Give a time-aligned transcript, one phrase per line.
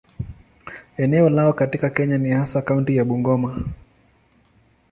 [0.97, 3.63] Eneo lao katika Kenya ni hasa kaunti ya Bungoma.